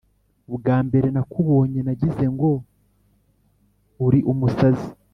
ubwambere 0.49 1.07
nakubonye 1.11 1.79
nagizengo 1.83 2.49
uri 4.05 4.19
umusazi, 4.31 4.89